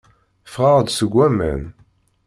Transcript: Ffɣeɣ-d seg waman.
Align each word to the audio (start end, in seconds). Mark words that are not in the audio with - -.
Ffɣeɣ-d 0.51 0.89
seg 0.93 1.09
waman. 1.15 1.61